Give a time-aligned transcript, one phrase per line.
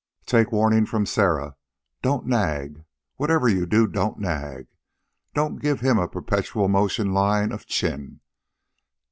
[0.25, 1.57] "Take warning from Sarah.
[2.01, 2.85] Don't nag.
[3.17, 4.65] Whatever you do, don't nag.
[5.35, 8.19] Don't give him a perpetual motion line of chin.